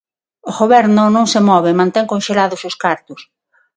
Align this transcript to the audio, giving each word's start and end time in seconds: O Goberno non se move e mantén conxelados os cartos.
O 0.49 0.51
Goberno 0.59 1.03
non 1.15 1.25
se 1.33 1.39
move 1.49 1.67
e 1.71 1.79
mantén 1.81 2.09
conxelados 2.11 2.61
os 2.69 2.75
cartos. 2.83 3.21